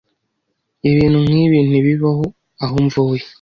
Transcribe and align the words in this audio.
Ibintu 0.89 1.19
nkibi 1.27 1.59
ntibibaho 1.69 2.25
aho 2.63 2.75
mvuye. 2.85 3.25